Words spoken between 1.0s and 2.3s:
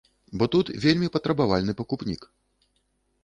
патрабавальны пакупнік.